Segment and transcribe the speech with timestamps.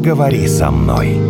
[0.00, 1.20] поговори со мной.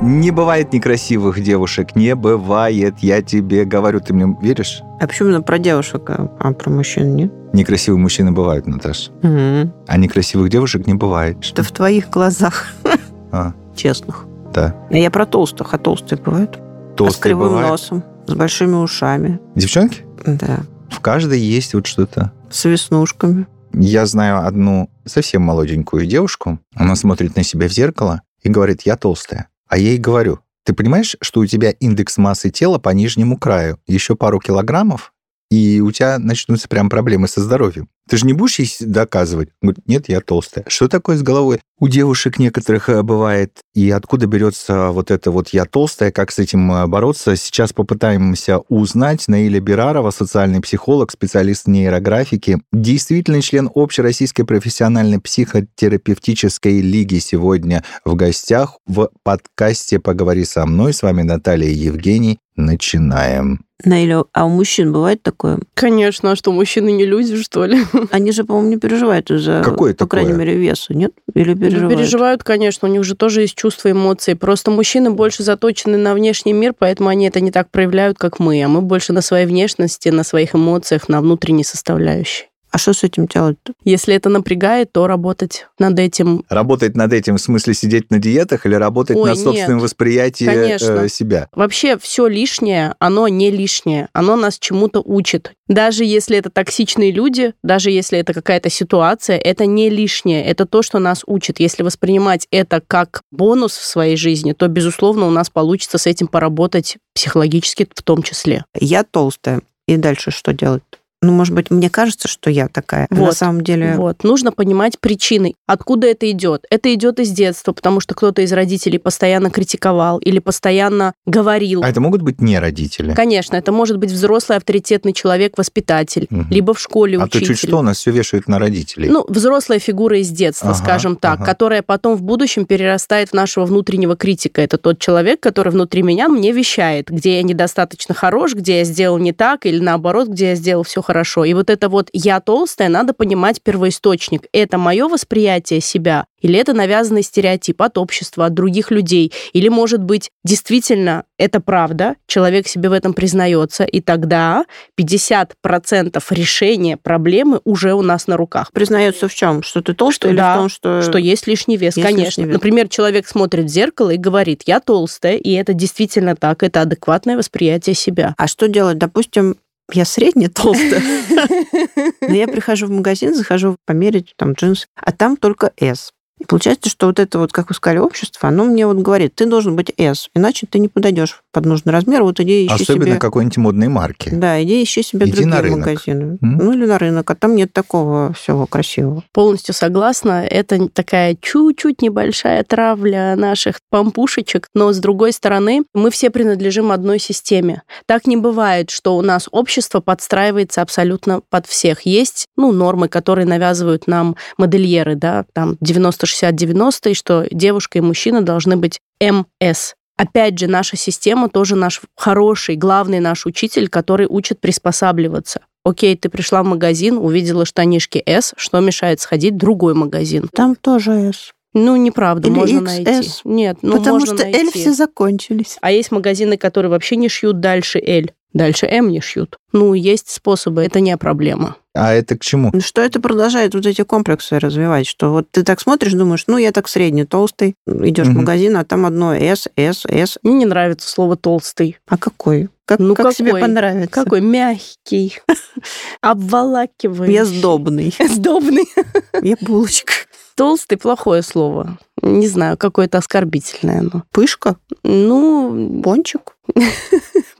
[0.00, 4.80] Не бывает некрасивых девушек, не бывает, я тебе говорю, ты мне веришь?
[5.00, 7.32] А почему именно про девушек, а, а про мужчин нет?
[7.52, 9.10] Некрасивые мужчины бывают, Наташа.
[9.22, 9.72] Угу.
[9.86, 11.38] А некрасивых девушек не бывает.
[11.52, 12.66] Это в твоих глазах.
[13.30, 14.24] А, Честных.
[14.54, 14.74] да.
[14.90, 16.56] А Я про толстых, а толстые бывают?
[16.56, 17.68] А с Толстые кривым бывают.
[17.68, 19.38] носом, с большими ушами.
[19.54, 19.98] Девчонки?
[20.24, 20.60] Да.
[20.90, 22.32] В каждой есть вот что-то.
[22.50, 23.46] С веснушками.
[23.72, 26.58] Я знаю одну совсем молоденькую девушку.
[26.74, 29.48] Она смотрит на себя в зеркало и говорит, я толстая.
[29.68, 33.78] А я ей говорю, ты понимаешь, что у тебя индекс массы тела по нижнему краю?
[33.86, 35.12] Еще пару килограммов,
[35.50, 37.88] и у тебя начнутся прям проблемы со здоровьем.
[38.08, 39.50] Ты же не будешь ей доказывать?
[39.62, 40.64] Он Говорит, нет, я толстая.
[40.68, 41.60] Что такое с головой?
[41.80, 46.40] У девушек некоторых э, бывает, и откуда берется вот это вот «я толстая», как с
[46.40, 47.36] этим э, бороться?
[47.36, 49.28] Сейчас попытаемся узнать.
[49.28, 58.78] Наиля Бирарова, социальный психолог, специалист нейрографики, действительный член Общероссийской профессиональной психотерапевтической лиги сегодня в гостях
[58.86, 60.92] в подкасте «Поговори со мной».
[60.92, 62.38] С вами Наталья и Евгений.
[62.56, 63.60] Начинаем.
[63.84, 65.60] Наиля, а у мужчин бывает такое?
[65.74, 67.78] Конечно, а что, мужчины не люди, что ли?
[68.10, 70.46] Они же, по-моему, не переживают из-за, Какое по крайней такое?
[70.46, 71.12] мере, веса, нет?
[71.34, 71.90] Или переживают?
[71.90, 74.34] Ну, переживают, конечно, у них же тоже есть чувства, эмоции.
[74.34, 78.62] Просто мужчины больше заточены на внешний мир, поэтому они это не так проявляют, как мы.
[78.62, 82.46] А мы больше на своей внешности, на своих эмоциях, на внутренней составляющей.
[82.70, 83.72] А что с этим делать-то?
[83.84, 86.44] Если это напрягает, то работать над этим.
[86.48, 89.84] Работать над этим в смысле сидеть на диетах или работать Ой, над собственным нет.
[89.84, 91.04] восприятием Конечно.
[91.04, 91.48] э, себя?
[91.52, 95.52] Вообще все лишнее, оно не лишнее, оно нас чему-то учит.
[95.66, 100.82] Даже если это токсичные люди, даже если это какая-то ситуация, это не лишнее, это то,
[100.82, 101.60] что нас учит.
[101.60, 106.26] Если воспринимать это как бонус в своей жизни, то, безусловно, у нас получится с этим
[106.26, 108.64] поработать психологически в том числе.
[108.78, 109.62] Я толстая.
[109.86, 110.82] И дальше что делать?
[111.20, 113.08] Ну, может быть, мне кажется, что я такая.
[113.10, 113.94] А На Вот, самом деле...
[113.96, 114.22] Вот.
[114.22, 116.64] Нужно понимать причины, откуда это идет.
[116.70, 121.82] Это идет из детства, потому что кто-то из родителей постоянно критиковал или постоянно говорил.
[121.82, 123.14] А это могут быть не родители?
[123.14, 126.46] Конечно, это может быть взрослый авторитетный человек, воспитатель, Мгм.
[126.50, 127.46] либо в школе А то учитель.
[127.48, 129.08] чуть что у нас все вешают на родителей.
[129.08, 131.44] Ну, взрослая фигура из детства, Ага, скажем так, ага.
[131.46, 134.60] которая потом в будущем перерастает в нашего внутреннего критика.
[134.62, 139.18] Это тот человек, который внутри меня мне вещает, где я недостаточно хорош, где я сделал
[139.18, 141.46] не так, или наоборот, где я сделал все хорошо.
[141.46, 144.42] И вот это вот «я толстая» надо понимать первоисточник.
[144.52, 150.02] Это мое восприятие себя, или это навязанный стереотип от общества, от других людей, или, может
[150.02, 154.66] быть, действительно это правда, человек себе в этом признается, и тогда
[155.00, 158.70] 50% решения проблемы уже у нас на руках.
[158.72, 159.62] Признается в чем?
[159.62, 161.00] Что ты толстая Что или да, в том, что...
[161.00, 162.26] Что есть лишний вес, Есть конечно.
[162.26, 162.52] лишний вес.
[162.52, 167.38] Например, человек смотрит в зеркало и говорит, я толстая, и это действительно так, это адекватное
[167.38, 168.34] восприятие себя.
[168.36, 168.98] А что делать?
[168.98, 169.56] Допустим,
[169.92, 171.02] я средняя толстая,
[172.20, 176.12] но я прихожу в магазин, захожу померить там джинсы, а там только S.
[176.38, 179.46] И получается, что вот это вот, как вы сказали, общество, оно мне вот говорит, ты
[179.46, 183.18] должен быть S, иначе ты не подойдешь под нужный размер, вот иди ищи Особенно себе...
[183.18, 184.30] какой-нибудь модной марки.
[184.30, 185.78] Да, иди ищи себе Иди другие на рынок.
[185.80, 186.38] магазины.
[186.40, 186.58] М?
[186.58, 189.24] Ну или на рынок, а там нет такого всего красивого.
[189.32, 190.46] Полностью согласна.
[190.48, 197.18] Это такая чуть-чуть небольшая травля наших пампушечек, но с другой стороны, мы все принадлежим одной
[197.18, 197.82] системе.
[198.06, 202.02] Так не бывает, что у нас общество подстраивается абсолютно под всех.
[202.02, 208.42] Есть, ну, нормы, которые навязывают нам модельеры, да, там 90-60-90, и что девушка и мужчина
[208.42, 209.94] должны быть МС.
[210.18, 215.60] Опять же, наша система тоже наш хороший, главный наш учитель, который учит приспосабливаться.
[215.84, 220.48] Окей, ты пришла в магазин, увидела штанишки S, что мешает сходить в другой магазин?
[220.52, 221.52] Там тоже S.
[221.72, 222.84] Ну, неправда, Или можно XS.
[223.04, 223.30] найти.
[223.44, 224.58] Нет, ну, Потому можно что найти.
[224.60, 225.76] L все закончились.
[225.80, 229.56] А есть магазины, которые вообще не шьют дальше L, дальше M не шьют.
[229.72, 231.76] Ну, есть способы, это не проблема.
[231.94, 232.70] А это к чему?
[232.72, 235.06] Ну, Что это продолжает вот эти комплексы развивать?
[235.06, 238.38] Что вот ты так смотришь, думаешь, ну, я так средний, толстый, идешь в Мгм.
[238.40, 240.38] магазин, а там одно S, S, S.
[240.42, 241.98] Мне не нравится слово толстый.
[242.08, 242.68] А какой?
[242.84, 243.60] Как, Ну, как себе какой?
[243.60, 244.10] понравится?
[244.10, 245.38] Какой мягкий,
[246.22, 247.34] обволакивающий.
[247.34, 248.14] Я сдобный.
[248.28, 248.84] Сдобный.
[249.42, 250.12] Я булочка.
[250.54, 251.98] Толстый плохое слово.
[252.22, 254.24] Не знаю, какое-то оскорбительное оно.
[254.32, 254.76] Пышка?
[255.04, 256.56] Ну, Пончик?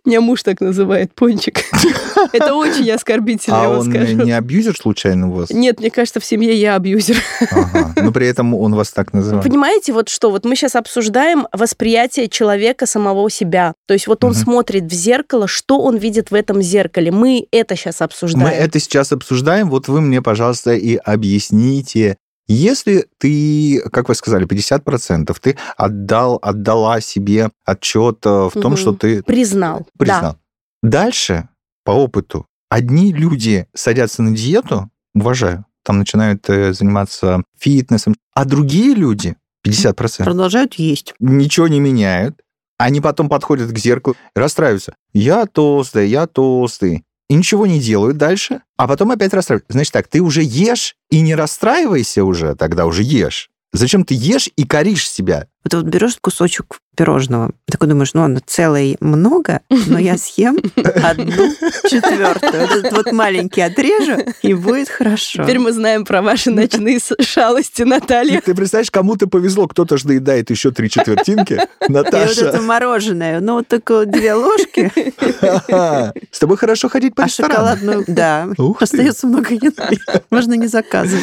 [0.04, 1.60] Меня муж так называет, пончик.
[2.32, 4.22] Это очень оскорбительно, я А вам он скажу.
[4.22, 5.50] не абьюзер случайно у вас?
[5.50, 7.16] Нет, мне кажется, в семье я абьюзер.
[7.96, 9.44] Но при этом он вас так называет.
[9.44, 13.74] Понимаете, вот что, вот мы сейчас обсуждаем восприятие человека самого себя.
[13.86, 17.10] То есть вот он смотрит в зеркало, что он видит в этом зеркале.
[17.10, 18.46] Мы это сейчас обсуждаем.
[18.46, 19.70] Мы это сейчас обсуждаем.
[19.70, 22.16] Вот вы мне, пожалуйста, и объясните.
[22.48, 28.76] Если ты, как вы сказали, 50% ты отдал, отдала себе отчет э, в том, Мгм.
[28.76, 29.86] что ты Признал.
[29.98, 30.38] признал.
[30.82, 31.48] Дальше,
[31.84, 38.94] по опыту, одни люди садятся на диету, уважаю, там начинают э, заниматься фитнесом, а другие
[38.94, 39.36] люди,
[39.66, 41.14] 50%, Продолжают есть.
[41.20, 42.40] ничего не меняют,
[42.78, 44.94] они потом подходят к зеркалу и расстраиваются.
[45.12, 47.04] Я толстая, я толстый.
[47.28, 49.72] И ничего не делают дальше, а потом опять расстраиваются.
[49.72, 53.50] Значит так, ты уже ешь и не расстраивайся уже, тогда уже ешь.
[53.72, 55.46] Зачем ты ешь и коришь себя?
[55.68, 61.48] Ты вот берешь кусочек пирожного, такой думаешь, ну, оно целое много, но я съем одну
[61.88, 62.66] четвертую.
[62.66, 65.44] Вот этот вот маленький отрежу, и будет хорошо.
[65.44, 68.40] Теперь мы знаем про ваши ночные шалости, Наталья.
[68.40, 71.52] Ты представляешь, кому-то повезло, кто-то же доедает еще три четвертинки.
[71.52, 74.90] И вот Наташа, это мороженое, ну, вот только две ложки,
[76.32, 77.78] с тобой хорошо ходить по а ресторанам.
[77.78, 78.48] шоколадную, да,
[78.80, 80.00] остается много еды.
[80.30, 81.22] Можно не заказывать.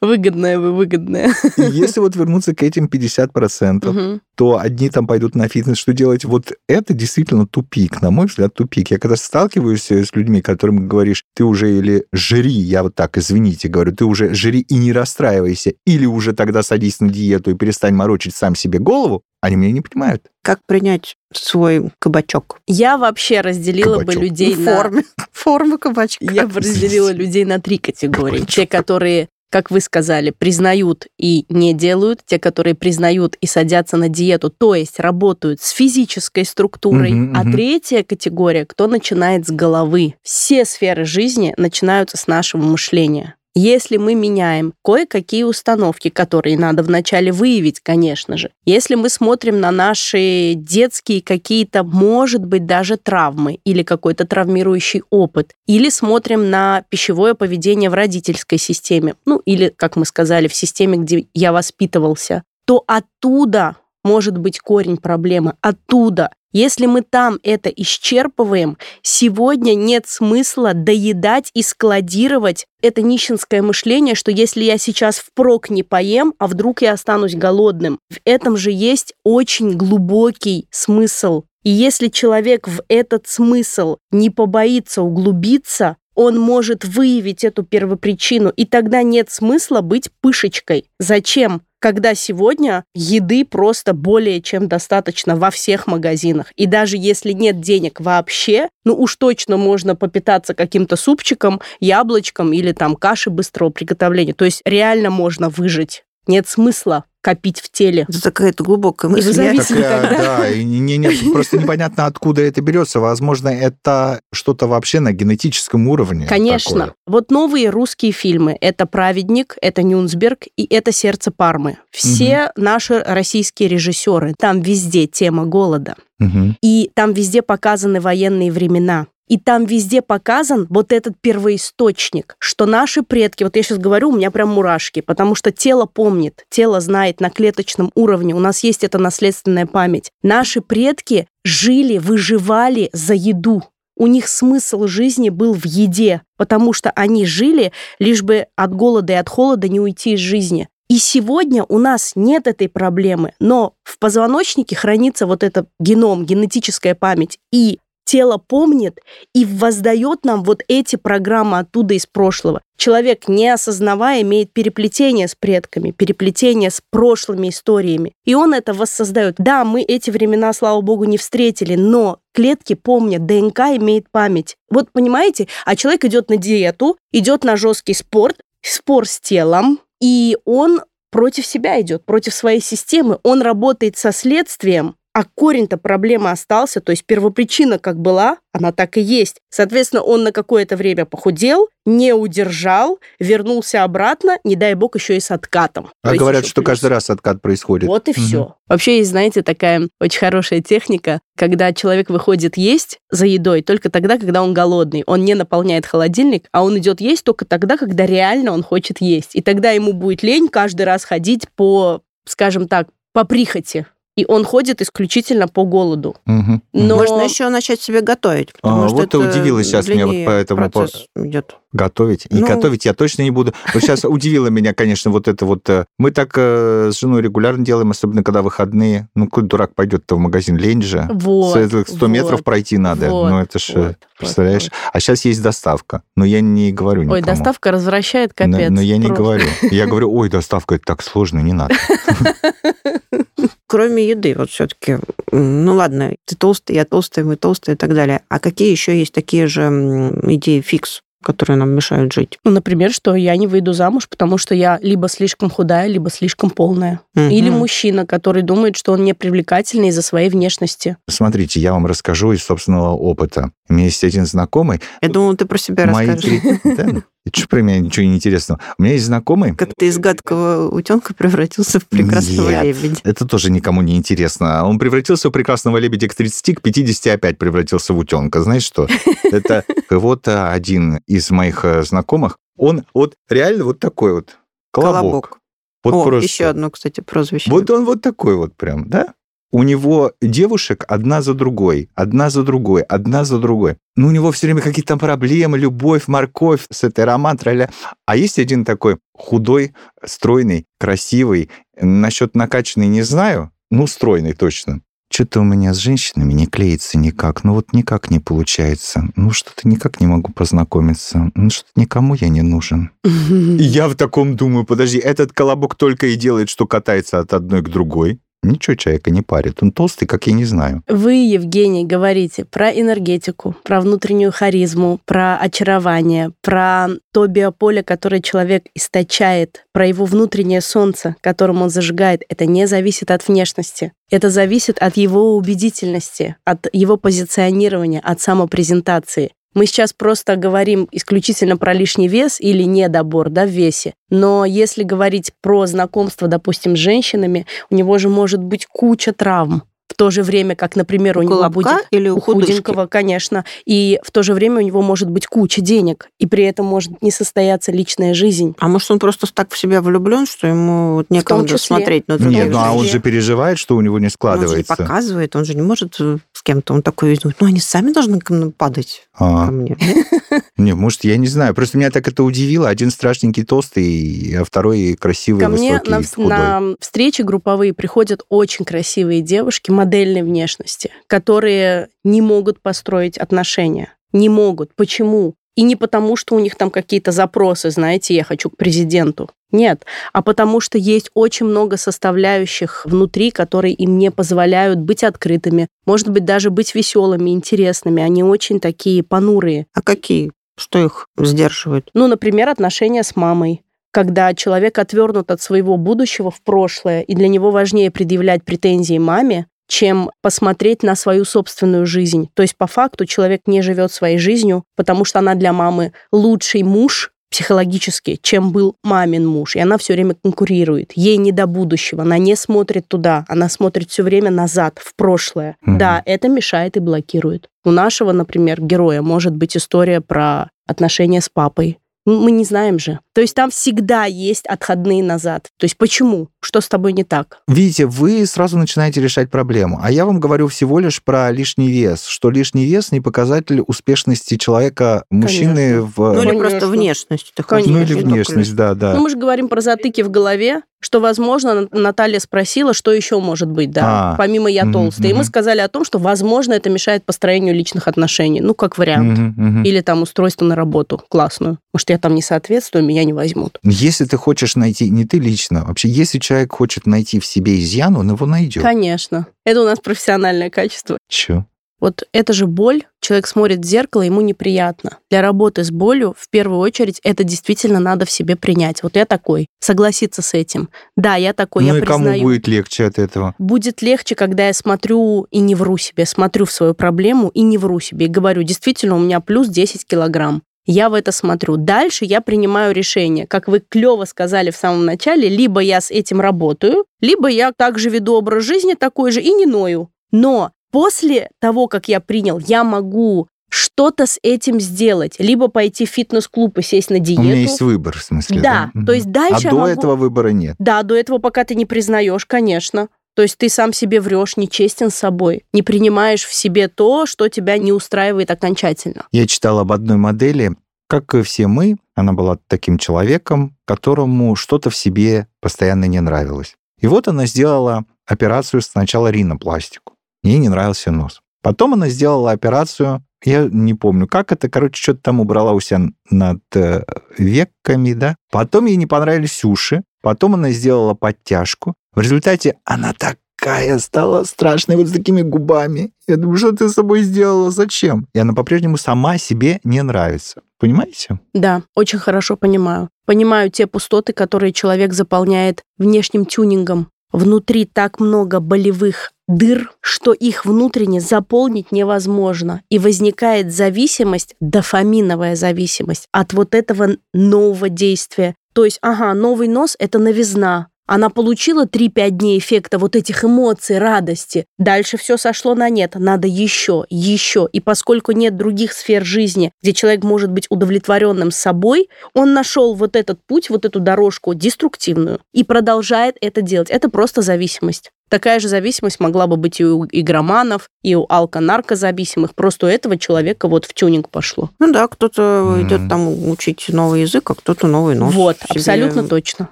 [0.00, 1.32] Выгодная вы, выгодная.
[1.56, 4.20] И Если вот вернуться к этим 50%, Мгм.
[4.34, 6.24] то одни там пойдут на фитнес, что делать?
[6.24, 8.90] Вот это действительно тупик, на мой взгляд, тупик.
[8.90, 13.18] Я когда сталкиваюсь э, с людьми, которым говоришь, ты уже или жри, я вот так,
[13.18, 17.54] извините, говорю, ты уже жри и не расстраивайся, или уже тогда садись на диету и
[17.54, 20.22] перестань морочить сам себе голову, они меня не понимают.
[20.42, 22.58] Как принять свой кабачок?
[22.66, 24.22] Я вообще разделила бы Кабачок.
[24.22, 24.76] людей В на...
[24.76, 25.04] форме.
[25.32, 26.24] Форма кабачка.
[26.24, 28.44] Я бы разделила людей на три категории.
[28.48, 34.08] Те, которые, как вы сказали, признают и не делают, те, которые признают и садятся на
[34.08, 37.52] диету, то есть работают с физической структурой, Мгм, а мгм.
[37.52, 40.14] третья категория, кто начинает с головы.
[40.22, 43.34] Все сферы жизни начинаются с нашего мышления.
[43.58, 49.70] Если мы меняем кое-какие установки, которые надо вначале выявить, конечно же, если мы смотрим на
[49.70, 57.32] наши детские какие-то, может быть, даже травмы или какой-то травмирующий опыт, или смотрим на пищевое
[57.32, 62.84] поведение в родительской системе, ну или, как мы сказали, в системе, где я воспитывался, то
[62.86, 66.30] оттуда может быть корень проблемы, оттуда.
[66.58, 74.30] Если мы там это исчерпываем, сегодня нет смысла доедать и складировать это нищенское мышление, что
[74.30, 77.98] если я сейчас впрок не поем, а вдруг я останусь голодным.
[78.08, 81.42] В этом же есть очень глубокий смысл.
[81.62, 88.64] И если человек в этот смысл не побоится углубиться, он может выявить эту первопричину, и
[88.64, 90.86] тогда нет смысла быть пышечкой.
[90.98, 91.65] Зачем?
[91.78, 96.52] Когда сегодня еды просто более чем достаточно во всех магазинах.
[96.56, 102.72] И даже если нет денег вообще, ну уж точно можно попитаться каким-то супчиком, яблочком или
[102.72, 104.32] там кашей быстрого приготовления.
[104.34, 106.05] То есть реально можно выжить.
[106.26, 108.06] Нет смысла копить в теле.
[108.08, 109.30] Это какая-то глубокая И вы мысль.
[109.30, 110.38] Я- зависите Такая, тогда.
[110.38, 113.00] да, и не, не- нет, просто непонятно, откуда это берется.
[113.00, 116.26] Возможно, это что-то вообще на генетическом уровне.
[116.28, 116.78] Конечно.
[116.78, 116.94] такое.
[117.08, 118.56] Вот новые русские фильмы.
[118.60, 121.78] Это «Праведник», это «Нюнсберг» и это «Сердце Пармы».
[121.90, 124.34] Все наши российские режиссеры.
[124.38, 125.96] Там везде тема голода.
[126.20, 126.56] Мгм.
[126.62, 129.08] И там везде показаны военные времена.
[129.28, 134.16] И там везде показан вот этот первоисточник, что наши предки, вот я сейчас говорю, у
[134.16, 138.84] меня прям мурашки, потому что тело помнит, тело знает на клеточном уровне, у нас есть
[138.84, 140.10] эта наследственная память.
[140.22, 143.62] Наши предки жили, выживали за еду.
[143.96, 149.14] У них смысл жизни был в еде, потому что они жили, лишь бы от голода
[149.14, 150.68] и от холода не уйти из жизни.
[150.88, 156.94] И сегодня у нас нет этой проблемы, но в позвоночнике хранится вот этот геном, генетическая
[156.94, 159.00] память, и тело помнит
[159.34, 162.62] и воздает нам вот эти программы оттуда из прошлого.
[162.78, 168.12] Человек, не осознавая, имеет переплетение с предками, переплетение с прошлыми историями.
[168.24, 169.34] И он это воссоздает.
[169.38, 174.56] Да, мы эти времена, слава богу, не встретили, но клетки помнят, ДНК имеет память.
[174.70, 180.36] Вот понимаете, а человек идет на диету, идет на жесткий спорт, спор с телом, и
[180.44, 183.18] он против себя идет, против своей системы.
[183.22, 188.98] Он работает со следствием, а корень-то проблемы остался, то есть первопричина как была, она так
[188.98, 189.36] и есть.
[189.48, 195.20] Соответственно, он на какое-то время похудел, не удержал, вернулся обратно, не дай бог еще и
[195.20, 195.84] с откатом.
[195.84, 196.66] То А есть говорят, что плюс.
[196.66, 197.88] каждый раз откат происходит.
[197.88, 198.20] Вот и Мгм.
[198.26, 198.56] все.
[198.68, 204.18] Вообще есть, знаете, такая очень хорошая техника, когда человек выходит есть за едой только тогда,
[204.18, 205.02] когда он голодный.
[205.06, 209.30] Он не наполняет холодильник, а он идет есть только тогда, когда реально он хочет есть.
[209.34, 213.86] И тогда ему будет лень каждый раз ходить по, скажем так, по прихоти.
[214.16, 216.16] И он ходит исключительно по голоду.
[216.24, 216.62] Мгм.
[216.72, 218.52] Но Можно еще начать себе готовить.
[218.54, 221.56] Потому А, что вот ты это удивила сейчас меня вот по этому по- процесс идет.
[221.72, 222.24] Готовить.
[222.30, 223.52] И Ну- готовить я точно не буду.
[223.74, 225.68] Вот сейчас удивило меня, конечно, вот это вот.
[225.68, 229.08] э, Мы так э, с женой регулярно делаем, особенно когда выходные.
[229.14, 230.56] Ну, какой дурак пойдет-то в магазин?
[230.56, 231.06] Лень же.
[231.12, 233.10] Вот, Целых 100 метров вот, пройти надо.
[233.10, 234.62] вот, ну, это ж, вот, вот, представляешь?
[234.62, 234.72] вот.
[234.94, 236.02] А сейчас есть доставка.
[236.16, 237.16] Но я не говорю никому.
[237.16, 238.70] Ой, доставка развращает Но- капец.
[238.70, 239.22] Но, я не просто.
[239.22, 239.44] говорю.
[239.70, 241.74] Я говорю, ой, доставка, это так сложно, не надо.
[243.66, 244.98] кроме еды, вот все-таки,
[245.32, 248.22] ну ладно, ты толстый, я толстая, мы толстые и так далее.
[248.28, 251.02] А какие еще есть такие же идеи фикс?
[251.26, 252.38] которые нам мешают жить.
[252.44, 256.50] Ну, например, что я не выйду замуж, потому что я либо слишком худая, либо слишком
[256.50, 257.00] полная.
[257.16, 257.24] Угу.
[257.24, 260.96] Или мужчина, который думает, что он не привлекательный из-за своей внешности.
[261.10, 263.50] Смотрите, я вам расскажу из собственного опыта.
[263.68, 264.80] У меня есть один знакомый.
[265.02, 266.42] Я думал, ты про себя Мои расскажешь.
[266.62, 267.02] Три...
[267.32, 268.60] Что про меня ничего не интересного?
[268.78, 269.54] У меня есть знакомый...
[269.54, 273.00] Как ты из гадкого утенка превратился в прекрасного Нет, лебедя.
[273.04, 274.64] это тоже никому не интересно.
[274.66, 278.42] Он превратился в прекрасного лебедя к 30, к 50 опять превратился в утенка.
[278.42, 278.88] Знаешь что?
[279.24, 282.38] Это вот один из моих э, знакомых.
[282.56, 284.38] Он вот реально вот такой вот.
[284.72, 285.00] Колобок.
[285.00, 285.38] Колобок.
[285.84, 286.26] Вот О, просто.
[286.26, 287.50] еще одно, кстати, прозвище.
[287.50, 289.14] Вот он вот такой вот прям, да?
[289.52, 293.76] У него девушек одна за другой, одна за другой, одна за другой.
[293.94, 297.70] Ну, у него все время какие-то там проблемы, любовь, морковь, с этой роман, траля.
[298.06, 299.74] А есть один такой худой,
[300.04, 301.50] стройный, красивый.
[301.80, 304.80] Насчет накачанный не знаю, ну, стройный точно.
[305.08, 307.44] Что-то у меня с женщинами не клеится никак.
[307.44, 309.08] Ну вот никак не получается.
[309.14, 311.30] Ну что-то никак не могу познакомиться.
[311.34, 312.90] Ну что-то никому я не нужен.
[313.04, 313.08] И
[313.62, 317.68] я в таком думаю, подожди, этот колобок только и делает, что катается от одной к
[317.68, 318.20] другой.
[318.46, 319.62] Ничего человека не парит.
[319.62, 320.82] Он толстый, как я не знаю.
[320.88, 328.66] Вы, Евгений, говорите про энергетику, про внутреннюю харизму, про очарование, про то биополе, которое человек
[328.74, 332.22] источает, про его внутреннее солнце, которым он зажигает.
[332.28, 333.92] Это не зависит от внешности.
[334.10, 339.32] Это зависит от его убедительности, от его позиционирования, от самопрезентации.
[339.56, 343.94] Мы сейчас просто говорим исключительно про лишний вес или недобор да, в весе.
[344.10, 349.62] Но если говорить про знакомство, допустим, с женщинами, у него же может быть куча травм
[349.96, 353.98] то же время, как, например, у, У него будет или у у худенького, конечно, и
[354.02, 357.10] в то же время у него может быть куча денег, и при этом может не
[357.10, 358.54] состояться личная жизнь.
[358.58, 361.58] А может, он просто так в себя влюблен, что ему вот некому числе.
[361.58, 364.10] смотреть на Нет, ну а он же переживает, что у него не Он же не
[364.10, 364.76] складывается.
[364.76, 368.18] показывает, он же не может э, с кем-то, он такой думает, ну они сами должны
[368.20, 369.76] ко мне падать А, ко мне.
[370.56, 371.54] не, может, я не знаю.
[371.54, 372.68] Просто меня так это удивило.
[372.68, 376.28] Один страшненький толстый, а второй красивый, Ко мне высокий, на, худой.
[376.28, 383.94] на встречи групповые приходят очень красивые девушки модельной внешности, которые не могут построить отношения.
[384.12, 384.74] Не могут.
[384.74, 385.34] Почему?
[385.54, 389.30] И не потому, что у них там какие-то запросы, знаете, я хочу к президенту.
[389.52, 395.68] Нет, а потому что есть очень много составляющих внутри, которые им не позволяют быть открытыми,
[395.86, 398.02] может быть, даже быть веселыми, интересными.
[398.02, 399.66] Они очень такие понурые.
[399.72, 400.32] А какие?
[400.58, 401.88] Что их сдерживает?
[401.94, 403.62] Ну, например, отношения с мамой.
[403.92, 409.46] Когда человек отвернут от своего будущего в прошлое, и для него важнее предъявлять претензии маме,
[409.68, 412.28] чем посмотреть на свою собственную жизнь.
[412.34, 416.62] То есть, по факту, человек не живет своей жизнью, потому что она для мамы лучший
[416.62, 419.56] муж психологически, чем был мамин муж.
[419.56, 420.92] И она все время конкурирует.
[420.94, 422.02] Ей не до будущего.
[422.02, 423.24] Она не смотрит туда.
[423.28, 425.56] Она смотрит все время назад, в прошлое.
[425.60, 425.78] Мгм.
[425.78, 427.48] Да, это мешает и блокирует.
[427.64, 431.78] У нашего, например, героя может быть история про отношения с папой.
[432.06, 433.00] Мы не знаем же.
[433.12, 435.50] То есть там всегда есть отходные назад.
[435.58, 436.28] То есть почему?
[436.40, 437.40] Что с тобой не так?
[437.48, 439.80] Видите, вы сразу начинаете решать проблему.
[439.82, 444.36] А я вам говорю всего лишь про лишний вес, что лишний вес не показатель успешности
[444.36, 445.96] человека, мужчины в...
[445.96, 446.40] Ну или Конечно.
[446.40, 447.32] просто внешность.
[447.46, 447.72] Конечно.
[447.72, 448.94] Ну или внешность, да, да.
[448.94, 453.48] Ну, мы же говорим про затыки в голове, что, возможно, Наталья спросила, что еще может
[453.48, 455.10] быть, да, А, помимо я мгм, толстая.
[455.10, 458.40] И мы сказали о том, что, возможно, это мешает построению личных отношений.
[458.40, 459.18] Ну, как вариант.
[459.18, 459.62] Мгм, мгм.
[459.64, 461.58] Или там устройство на работу классную.
[461.74, 463.58] Может, я там не соответствую, меня не возьмут.
[463.64, 467.96] Если ты хочешь найти, не ты лично, вообще, если человек хочет найти в себе изъян,
[467.96, 468.62] он его найдет.
[468.62, 469.26] Конечно.
[469.44, 470.98] Это у нас профессиональное качество.
[471.08, 471.46] Чё?
[471.80, 472.84] Вот это же боль.
[473.00, 474.98] Человек смотрит в зеркало, ему неприятно.
[475.10, 478.82] Для работы с болью, в первую очередь, это действительно надо в себе принять.
[478.82, 479.46] Вот я такой.
[479.60, 480.70] Согласиться с этим.
[480.96, 482.22] Да, я такой, ну я и кому признаю.
[482.22, 483.34] будет легче от этого?
[483.38, 487.58] Будет легче, когда я смотрю и не вру себе, смотрю в свою проблему и не
[487.58, 488.06] вру себе.
[488.06, 490.42] И говорю, действительно, у меня плюс 10 килограмм.
[490.66, 491.56] Я в это смотрю.
[491.56, 493.26] Дальше я принимаю решение.
[493.28, 497.88] Как вы клево сказали в самом начале, либо я с этим работаю, либо я также
[497.88, 499.90] веду образ жизни такой же и не ною.
[500.10, 505.16] Но после того, как я принял, я могу что-то с этим сделать.
[505.18, 507.22] Либо пойти в фитнес-клуб и сесть на диету.
[507.22, 508.84] У меня есть выбор, в смысле, Да, да?
[508.84, 510.56] то есть дальше А до могу- этого выбора нет.
[510.58, 512.88] Да, до этого пока ты не признаешь, конечно.
[513.14, 517.28] То есть ты сам себе врешь, нечестен с собой, не принимаешь в себе то, что
[517.28, 519.06] тебя не устраивает окончательно.
[519.10, 520.54] Я читал об одной модели,
[520.88, 526.56] как и все мы, она была таким человеком, которому что-то в себе постоянно не нравилось.
[526.80, 529.94] И вот она сделала операцию сначала ринопластику.
[530.26, 531.20] Ей не нравился нос.
[531.42, 535.82] Потом она сделала операцию, я не помню, как это, короче, что-то там убрала у себя
[536.10, 536.84] над э,
[537.16, 538.16] веками, да.
[538.30, 539.82] Потом ей не понравились уши.
[540.02, 541.74] Потом она сделала подтяжку.
[541.94, 543.16] В результате она такая
[543.46, 545.92] такая стала страшная, вот с такими губами.
[546.08, 548.08] Я думаю, что ты с собой сделала, зачем?
[548.14, 550.42] И она по-прежнему сама себе не нравится.
[550.58, 551.20] Понимаете?
[551.34, 552.88] Да, очень хорошо понимаю.
[553.04, 556.88] Понимаю те пустоты, которые человек заполняет внешним тюнингом.
[557.16, 562.60] Внутри так много болевых дыр, что их внутренне заполнить невозможно.
[562.68, 568.34] И возникает зависимость, дофаминовая зависимость от вот этого нового действия.
[568.52, 573.78] То есть, ага, новый нос– это новизна, она получила 3-5 дней эффекта вот этих эмоций,
[573.78, 574.46] радости.
[574.58, 575.94] Дальше все сошло на нет.
[575.96, 577.48] Надо еще, еще.
[577.52, 582.96] И поскольку нет других сфер жизни, где человек может быть удовлетворенным собой, он нашел вот
[582.96, 586.70] этот путь, вот эту дорожку деструктивную и продолжает это делать.
[586.70, 587.90] Это просто зависимость.
[588.08, 592.34] Такая же зависимость могла бы быть и у игроманов, и у алко-наркозависимых.
[592.34, 594.50] Просто у этого человека вот в тюнинг пошло.
[594.60, 595.66] Ну да, кто-то mm.
[595.66, 598.14] идет там учить новый язык, а кто-то новый нос.
[598.14, 599.48] Вот, абсолютно точно.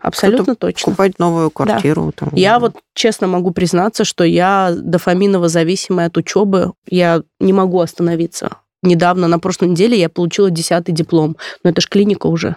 [0.00, 0.92] Абсолютно точно.
[0.92, 2.06] Покупать новую квартиру.
[2.06, 2.26] Да.
[2.26, 2.28] Там.
[2.34, 6.73] Я вот честно могу признаться, что я дофаминово зависимая от учебы.
[6.87, 11.36] Я не могу остановиться недавно, на прошлой неделе, я получила десятый диплом.
[11.62, 12.56] Но это ж клиника уже.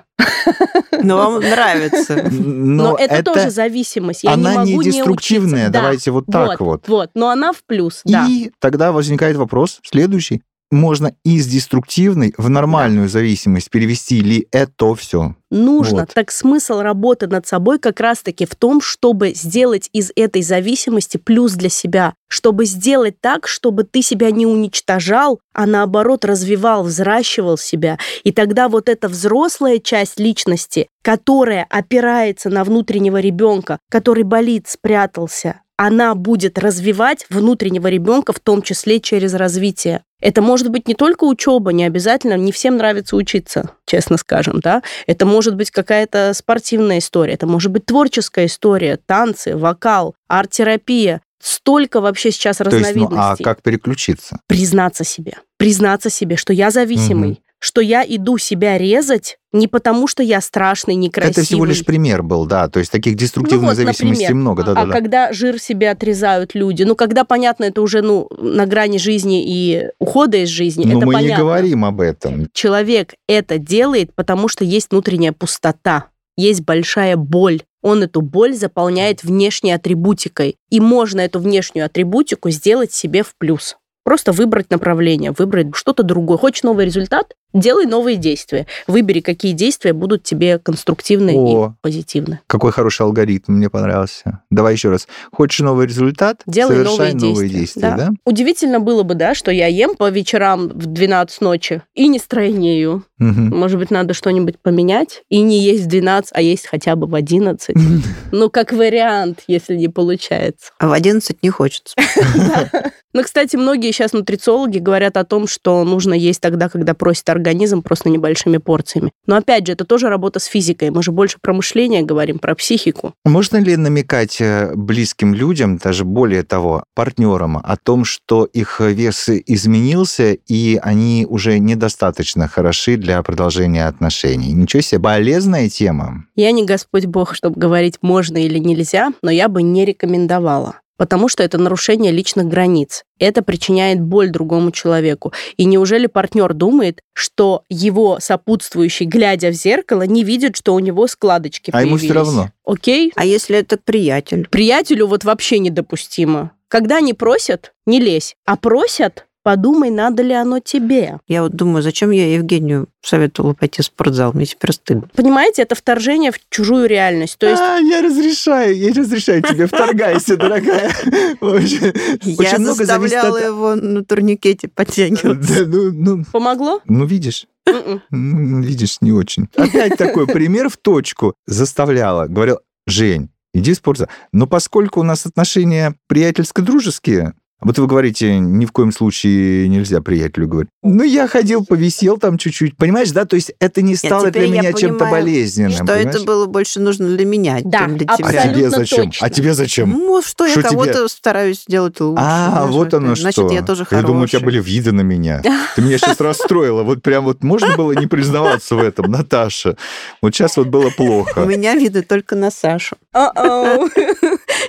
[1.03, 2.27] Но вам нравится.
[2.31, 4.23] Но, Но это, это тоже зависимость.
[4.23, 6.87] Я она не могу не деструктивная, не давайте вот так вот.
[6.87, 7.09] Вот, вот.
[7.15, 8.27] но она в плюс, И да.
[8.59, 10.41] тогда возникает вопрос следующий.
[10.69, 15.35] Можно из деструктивной в нормальную зависимость перевести ли это все?
[15.49, 16.01] Нужно.
[16.01, 16.13] Вот.
[16.13, 21.53] Так смысл работы над собой как раз-таки в том, чтобы сделать из этой зависимости плюс
[21.53, 27.97] для себя, чтобы сделать так, чтобы ты себя не уничтожал, а наоборот развивал, взращивал себя.
[28.25, 35.61] И тогда вот эта взрослая часть личности, которая опирается на внутреннего ребенка, который болит, спрятался,
[35.77, 40.03] она будет развивать внутреннего ребенка, в том числе через развитие.
[40.19, 44.81] Это может быть не только учеба, не обязательно, не всем нравится учиться, честно скажем, да.
[45.05, 51.21] Это может быть какая-то спортивная история, это может быть творческая история, танцы, вокал, арт-терапия.
[51.39, 53.01] Столько вообще сейчас То разновидностей.
[53.03, 54.39] есть, ну а как переключиться?
[54.47, 55.33] Признаться себе.
[55.57, 57.37] Признаться себе, что я зависимый, Мгм.
[57.59, 61.31] Что я иду себя резать не потому, что я страшный, некрасивый.
[61.31, 62.67] Это всего лишь пример был, да.
[62.67, 64.35] То есть таких деструктивных Ну вот, зависимостей например.
[64.35, 64.91] много, да, да, а да.
[64.93, 69.89] когда жир себе отрезают люди, ну, когда, понятно, это уже, ну, на грани жизни и
[69.99, 71.33] ухода из жизни, Но это мы понятно.
[71.33, 72.47] не говорим об этом.
[72.53, 77.63] Человек это делает, потому что есть внутренняя пустота, есть большая боль.
[77.81, 80.57] Он эту боль заполняет внешней атрибутикой.
[80.69, 83.77] И можно эту внешнюю атрибутику сделать себе в плюс.
[84.03, 86.37] Просто выбрать направление, выбрать что-то другое.
[86.37, 87.33] Хочешь новый результат?
[87.57, 88.67] Делай новые действия.
[88.85, 91.69] Выбери, какие действия будут тебе конструктивны О.
[91.69, 92.39] и позитивны.
[92.45, 94.41] Какой хороший алгоритм, мне понравился.
[94.51, 95.07] Давай еще раз.
[95.31, 96.41] Хочешь новый результат?
[96.45, 97.59] Делай Совершай новые действия.
[97.59, 97.95] действия, да.
[97.97, 98.09] да?
[98.25, 103.03] Удивительно было бы, да, что я ем по вечерам в 12 ночи и не стройнею.
[103.17, 103.57] Мгм.
[103.57, 107.15] Может быть, надо что-нибудь поменять и не есть в 12, а есть хотя бы в
[107.15, 107.75] 11.
[108.31, 110.71] Ну, как вариант, если не получается.
[110.79, 111.95] А в 11 не хочется.
[113.13, 117.46] Ну, кстати, многие сейчас нутрициологи говорят о том, что нужно есть тогда, когда просит организм,
[117.81, 119.11] просто небольшими порциями.
[119.25, 120.89] Но опять же, это тоже работа с физикой.
[120.89, 123.13] Мы же больше про мышление говорим, про психику.
[123.25, 129.29] Можно ли намекать э, близким людям, даже более того, партнерам, о том, что их вес
[129.29, 134.53] изменился, и они уже недостаточно хороши для продолжения отношений?
[134.53, 136.25] Ничего себе, болезненная тема.
[136.35, 140.75] Я не Господь Бог, чтобы говорить, можно или нельзя, но я бы не рекомендовала.
[140.97, 143.03] Потому что это нарушение личных границ.
[143.19, 145.31] Это причиняет боль другому человеку.
[145.55, 151.07] И неужели партнер думает, что его сопутствующий, глядя в зеркало, не видит, что у него
[151.07, 152.11] складочки А ему появились?
[152.11, 152.51] всё равно.
[152.65, 153.11] Окей?
[153.15, 154.47] А если это приятель?
[154.49, 156.51] Приятелю вот вообще недопустимо.
[156.67, 158.35] Когда не просят, не лезь.
[158.45, 161.19] А просят, подумай, надо ли оно тебе.
[161.25, 164.33] Я вот думаю, зачем я Евгению советовала пойти в спортзал?
[164.33, 165.07] Мне теперь стыдно.
[165.15, 167.37] Понимаете, это вторжение в чужую реальность.
[167.37, 170.91] То есть А, я разрешаю, я разрешаю тебе, вторгайся, дорогая.
[172.23, 175.65] Я заставляла его на турникете подтягиваться.
[175.65, 176.81] Да, ну, ну, помогло?
[176.83, 178.01] ну, видишь, М-м.
[178.11, 179.47] М, видишь, не очень.
[179.55, 181.35] Опять такой пример в точку.
[181.45, 182.27] Заставляла.
[182.27, 184.09] Говорил, Жень, иди в спортзал.
[184.33, 190.47] Но поскольку у нас отношения приятельско-дружеские, вот вы говорите, ни в коем случае нельзя приятелю
[190.47, 190.69] говорить.
[190.83, 192.77] Ну, я ходил, повисел там чуть-чуть.
[192.77, 193.25] Понимаешь, да?
[193.25, 195.71] То есть это не стало для я меня чем-то болезненным.
[195.73, 196.15] Что понимаешь?
[196.15, 198.27] это было больше нужно для меня, Да, чем для А тебя.
[198.29, 199.05] тебе Абсолютно зачем?
[199.05, 199.25] точно.
[199.27, 199.89] А тебе зачем?
[199.89, 200.69] Ну, что я Что тебе?
[200.69, 202.21] кого-то стараюсь сделать лучше.
[202.23, 203.21] А, знаешь, вот оно что.
[203.23, 204.05] Значит, я тоже Я хороший.
[204.07, 205.41] думаю, у тебя были виды на меня.
[205.75, 206.83] Ты меня сейчас расстроила.
[206.83, 209.77] Вот прям вот можно было не признаваться в этом, Наташа?
[210.21, 211.41] Вот сейчас вот было У плохо.
[211.45, 212.97] меня виды только на Сашу.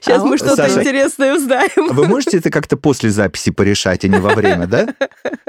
[0.00, 0.80] Сейчас А мы он- что-то Саша.
[0.80, 1.90] интересное узнаем.
[1.90, 4.88] А Вы можете это как-то после записи порешать, а не во время, да?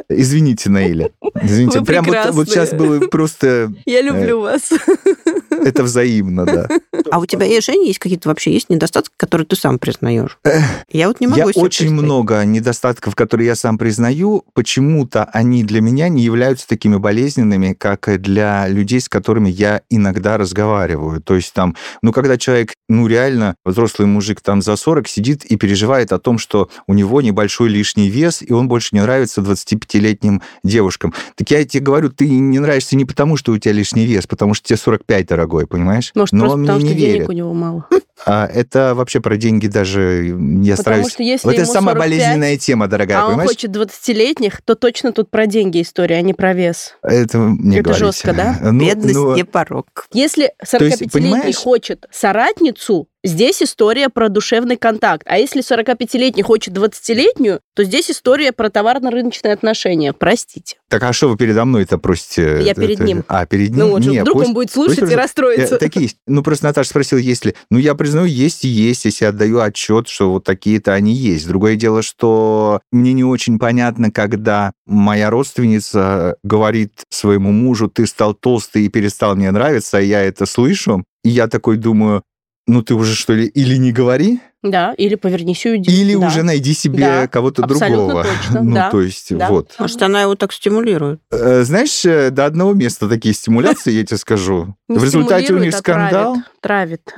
[0.09, 1.11] Извините, Наиля.
[1.41, 3.71] Извините, Вы прям вот, вот сейчас было просто...
[3.85, 4.71] Я люблю вас.
[5.51, 6.67] Это взаимно, да.
[7.11, 10.37] А у тебя Женя есть какие-то вообще есть недостатки, которые ты сам признаешь?
[10.91, 12.03] Я вот не могу Я себе очень представить.
[12.03, 14.45] много недостатков, которые я сам признаю.
[14.53, 19.81] Почему-то они для меня не являются такими болезненными, как и для людей, с которыми я
[19.89, 21.21] иногда разговариваю.
[21.21, 25.55] То есть там, ну, когда человек, ну, реально, взрослый мужик там за 40 сидит и
[25.55, 30.41] переживает о том, что у него небольшой лишний вес, и он больше не нравится 25-летним
[30.63, 31.13] девушкам.
[31.35, 34.53] Так я тебе говорю, ты не нравишься не потому, что у тебя лишний вес, потому
[34.53, 36.11] что тебе 45, дорогой, понимаешь?
[36.15, 37.29] Может, Но просто он мне потому, не что денег верит.
[37.29, 37.85] у него мало.
[38.25, 41.11] А это вообще про деньги даже я Потому стараюсь...
[41.11, 43.49] что если вот это самая 45, болезненная тема, дорогая, а он понимаешь?
[43.49, 46.95] хочет 20-летних, то точно тут про деньги история, а не про вес.
[47.01, 48.05] Это не Это говорите.
[48.05, 48.57] жестко, да?
[48.61, 50.07] Ну, Бедность ну, не порог.
[50.13, 51.55] Если есть, 45-летний понимаешь?
[51.55, 55.23] хочет соратницу, здесь история про душевный контакт.
[55.25, 60.13] А если 45-летний хочет 20-летнюю, то здесь история про товарно-рыночные отношения.
[60.13, 60.77] Простите.
[60.89, 62.61] Так а что вы передо мной это просите?
[62.63, 63.23] Я Это- перед ним.
[63.27, 63.79] А, перед ним?
[63.79, 65.75] Ну вот, Не, вдруг пусть- он будет слушать пусть и расстроится.
[65.75, 66.09] Э, Такие.
[66.27, 67.53] Ну, просто Наташа спросила, есть ли.
[67.69, 71.47] Ну, я признаю, есть и есть, если я отдаю отчет, что вот такие-то они есть.
[71.47, 78.33] Другое дело, что мне не очень понятно, когда моя родственница говорит своему мужу, ты стал
[78.33, 82.23] толстый и перестал мне нравиться, а я это слышу, и я такой думаю,
[82.69, 85.89] ну ты уже что ли или не говори, Да, или повернись и уйди.
[85.91, 86.27] или Да.
[86.27, 88.23] уже найди себе Да, кого-то другого.
[88.23, 89.49] точно, ну, да, то есть, да.
[89.49, 89.73] вот.
[89.79, 91.19] Может, она его так стимулирует?
[91.31, 94.75] Э, Знаешь, э, до одного места такие стимуляции, я тебе скажу.
[94.87, 96.37] В результате у них а скандал.
[96.61, 97.13] Травит.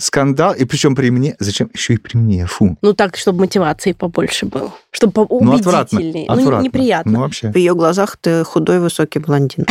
[0.00, 1.34] Скандал, и причем при мне.
[1.38, 1.70] Зачем?
[1.72, 2.76] Еще и при мне, фу.
[2.82, 4.70] Ну так, чтобы мотивации побольше было.
[4.90, 6.26] Чтобы Ну, убедительнее.
[6.28, 7.12] Ну, неприятно.
[7.12, 7.50] Ну, вообще.
[7.50, 9.64] В ее глазах ты худой, высокий блондин.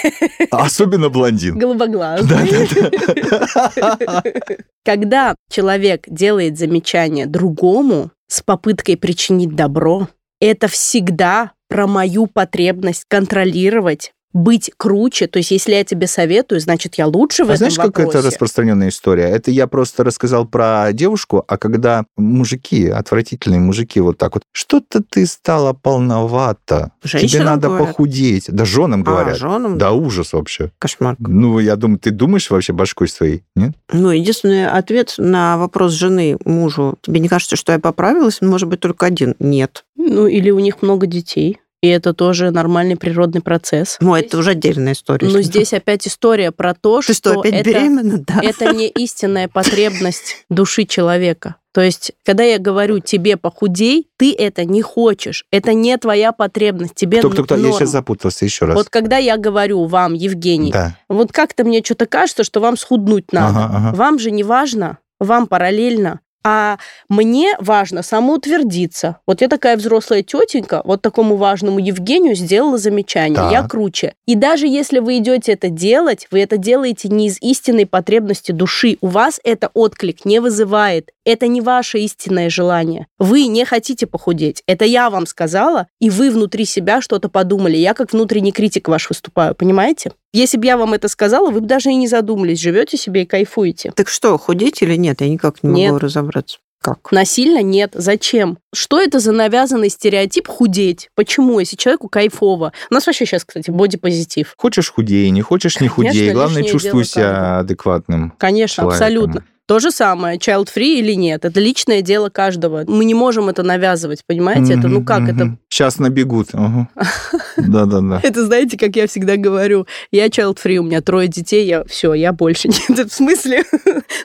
[0.52, 1.58] Особенно блондин.
[1.58, 2.28] Голубоглазый.
[2.28, 4.22] Да-да-да.
[4.88, 10.08] Когда человек делает замечание другому с попыткой причинить добро,
[10.40, 15.26] это всегда про мою потребность контролировать, быть круче.
[15.26, 18.06] То есть, если я тебе советую, значит, я лучше в А этом знаешь, как это
[18.06, 18.26] вопросе.
[18.28, 19.24] распространенная история?
[19.24, 25.02] Это я просто рассказал про девушку, а когда мужики, отвратительные мужики, вот так вот, что-то
[25.02, 27.88] ты стала полновато, тебе Женщинам надо говорят?
[27.88, 28.44] похудеть.
[28.48, 29.38] Да женам А, говорят.
[29.38, 29.78] женам?
[29.78, 30.72] Да ужас вообще.
[30.78, 31.16] Кошмар.
[31.18, 33.72] Ну, я думаю, ты думаешь вообще башкой своей, нет?
[33.92, 38.38] Ну, единственный ответ на вопрос жены мужу, тебе не кажется, что я поправилась?
[38.40, 39.34] Он может быть только один.
[39.38, 39.84] Нет.
[39.96, 41.58] Ну, или у них много детей.
[41.80, 43.98] И это тоже нормальный природный процесс.
[44.00, 45.28] Ну, это уже отдельная история.
[45.28, 48.24] Но здесь опять история про то, Ты что, опять это, беременна?
[48.26, 48.40] Да.
[48.42, 51.54] это не истинная потребность души человека.
[51.72, 55.44] То есть, когда я говорю тебе похудей, ты это не хочешь.
[55.52, 56.94] Это не твоя потребность.
[56.96, 57.54] Тебе Кто, кто, кто?
[57.54, 57.74] Я норм.
[57.74, 58.74] сейчас запутался еще раз.
[58.74, 60.96] Вот когда я говорю вам, Евгений, Да.
[61.08, 63.64] вот как-то мне что-то кажется, что вам схуднуть надо.
[63.66, 63.96] Ага, ага.
[63.96, 66.18] Вам же не важно, вам параллельно.
[66.50, 66.78] А
[67.10, 69.18] мне важно самоутвердиться.
[69.26, 73.36] Вот я такая взрослая тетенька, вот такому важному Евгению сделала замечание.
[73.36, 73.52] Так.
[73.52, 74.14] Я круче.
[74.24, 78.96] И даже если вы идете это делать, вы это делаете не из истинной потребности души.
[79.02, 81.10] У вас это отклик не вызывает.
[81.28, 83.06] Это не ваше истинное желание.
[83.18, 84.62] Вы не хотите похудеть.
[84.66, 87.76] Это я вам сказала, и вы внутри себя что-то подумали.
[87.76, 90.12] Я как внутренний критик ваш выступаю, понимаете?
[90.32, 92.60] Если бы я вам это сказала, вы бы даже и не задумались.
[92.60, 93.92] Живете себе и кайфуете.
[93.94, 95.20] Так что, худеть или нет?
[95.20, 95.92] Я никак не Нет.
[95.92, 96.60] могу разобраться.
[96.80, 97.12] Как?
[97.12, 97.90] Насильно нет.
[97.92, 98.56] Зачем?
[98.72, 101.10] Что это за навязанный стереотип худеть?
[101.14, 101.60] Почему?
[101.60, 102.72] Если человеку кайфово.
[102.90, 104.54] У нас вообще сейчас, кстати, бодипозитив.
[104.56, 106.32] Хочешь худей, не хочешь не Конечно, худей.
[106.32, 108.32] Главное, чувствуй себя адекватным.
[108.38, 109.06] Конечно, человеком.
[109.06, 109.44] абсолютно.
[109.68, 112.84] То же самое, child-free или нет, это личное дело каждого.
[112.86, 114.72] Мы не можем это навязывать, понимаете?
[114.72, 115.58] Это, ну как, это...
[115.68, 116.48] Сейчас набегут.
[117.58, 118.18] Да-да-да.
[118.22, 122.32] Это знаете, как я всегда говорю, я child-free, у меня трое детей, я все, я
[122.32, 123.10] больше нет.
[123.10, 123.62] В смысле?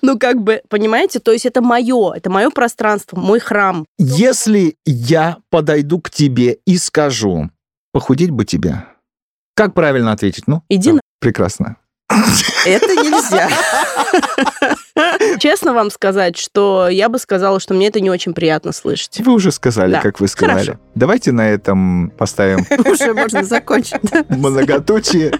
[0.01, 1.19] Ну как бы, понимаете?
[1.19, 3.85] То есть это мое, это мое пространство, мой храм.
[3.97, 7.49] Если я подойду к тебе и скажу,
[7.91, 8.85] похудеть бы тебе,
[9.55, 10.47] как правильно ответить?
[10.47, 11.75] Ну, Иди на- Прекрасно.
[12.65, 13.49] Это нельзя.
[15.39, 19.19] Честно вам сказать, что я бы сказала, что мне это не очень приятно слышать.
[19.25, 20.01] Вы уже сказали, Да.
[20.01, 20.53] как вы сказали.
[20.65, 20.79] Хорошо.
[20.95, 23.95] Давайте на этом поставим Уже можно закончить.
[24.29, 25.31] многоточие.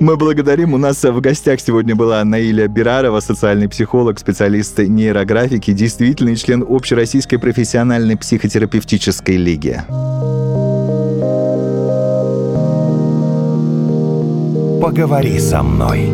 [0.00, 0.72] Мы благодарим.
[0.74, 7.38] У нас в гостях сегодня была Наиля Бирарова, социальный психолог, специалист нейрографики, действительный член Общероссийской
[7.38, 9.82] профессиональной психотерапевтической лиги.
[14.80, 16.10] Поговори со мной.